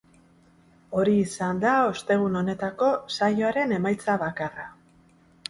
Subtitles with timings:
[1.01, 4.69] Hori izan da ostegun honetako saioaren emaitza bakarra.